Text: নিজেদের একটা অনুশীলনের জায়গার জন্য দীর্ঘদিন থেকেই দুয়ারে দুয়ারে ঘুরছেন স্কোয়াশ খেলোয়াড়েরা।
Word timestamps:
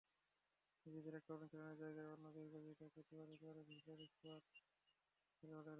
নিজেদের 0.85 1.13
একটা 1.15 1.31
অনুশীলনের 1.33 1.77
জায়গার 1.77 2.07
জন্য 2.11 2.25
দীর্ঘদিন 2.35 2.73
থেকেই 2.81 3.03
দুয়ারে 3.09 3.35
দুয়ারে 3.41 3.61
ঘুরছেন 3.67 3.99
স্কোয়াশ 4.07 4.45
খেলোয়াড়েরা। 5.35 5.69